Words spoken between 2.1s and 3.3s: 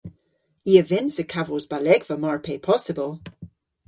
mar pe possybyl.